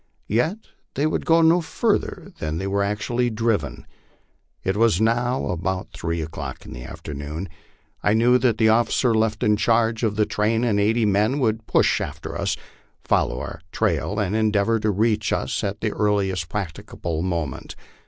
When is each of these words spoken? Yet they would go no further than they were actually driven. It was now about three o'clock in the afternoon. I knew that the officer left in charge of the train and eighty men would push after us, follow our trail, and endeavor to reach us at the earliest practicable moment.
Yet 0.29 0.57
they 0.95 1.05
would 1.05 1.27
go 1.27 1.43
no 1.43 1.61
further 1.61 2.31
than 2.39 2.57
they 2.57 2.65
were 2.65 2.81
actually 2.81 3.29
driven. 3.29 3.85
It 4.63 4.75
was 4.75 4.99
now 4.99 5.45
about 5.49 5.89
three 5.93 6.21
o'clock 6.23 6.65
in 6.65 6.73
the 6.73 6.83
afternoon. 6.83 7.47
I 8.01 8.15
knew 8.15 8.39
that 8.39 8.57
the 8.57 8.67
officer 8.67 9.13
left 9.13 9.43
in 9.43 9.57
charge 9.57 10.01
of 10.01 10.15
the 10.15 10.25
train 10.25 10.63
and 10.63 10.79
eighty 10.79 11.05
men 11.05 11.37
would 11.37 11.67
push 11.67 12.01
after 12.01 12.35
us, 12.35 12.57
follow 13.03 13.41
our 13.41 13.61
trail, 13.71 14.17
and 14.17 14.35
endeavor 14.35 14.79
to 14.79 14.89
reach 14.89 15.31
us 15.31 15.63
at 15.63 15.81
the 15.81 15.91
earliest 15.91 16.49
practicable 16.49 17.21
moment. 17.21 17.75